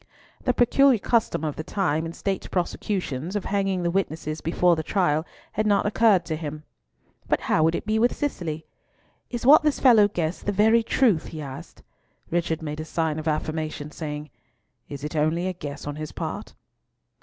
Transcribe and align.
The 0.43 0.53
peculiar 0.55 0.97
custom 0.97 1.43
of 1.43 1.57
the 1.57 1.63
time 1.63 2.07
in 2.07 2.13
State 2.13 2.49
prosecutions 2.49 3.35
of 3.35 3.45
hanging 3.45 3.83
the 3.83 3.91
witnesses 3.91 4.41
before 4.41 4.75
the 4.75 4.81
trial 4.81 5.27
had 5.51 5.67
not 5.67 5.85
occurred 5.85 6.25
to 6.25 6.35
him. 6.35 6.63
But 7.27 7.41
how 7.41 7.61
would 7.63 7.75
it 7.75 7.85
be 7.85 7.99
with 7.99 8.15
Cicely? 8.15 8.65
"Is 9.29 9.45
what 9.45 9.61
this 9.61 9.79
fellow 9.79 10.07
guessed 10.07 10.47
the 10.47 10.51
very 10.51 10.81
truth?" 10.81 11.27
he 11.27 11.39
asked. 11.39 11.83
Richard 12.31 12.63
made 12.63 12.79
a 12.79 12.83
sign 12.83 13.19
of 13.19 13.27
affirmation, 13.27 13.91
saying, 13.91 14.31
"Is 14.89 15.03
it 15.03 15.15
only 15.15 15.45
a 15.45 15.53
guess 15.53 15.85
on 15.85 15.97
his 15.97 16.11
part?" 16.13 16.55